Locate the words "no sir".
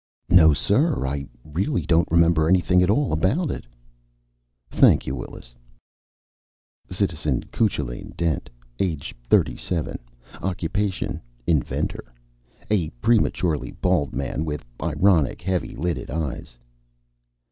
0.31-1.05